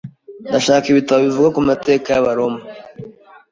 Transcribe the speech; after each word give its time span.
Ndashaka 0.49 0.85
ibitabo 0.89 1.19
bivuga 1.27 1.49
ku 1.55 1.61
mateka 1.69 2.07
y'Abaroma. 2.13 2.59